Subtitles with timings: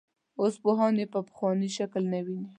[0.39, 2.47] اوس پوهان یې په پخواني شکل نه ویني.